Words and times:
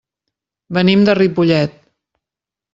Venim 0.77 1.05
de 1.09 1.17
Ripollet. 1.19 1.79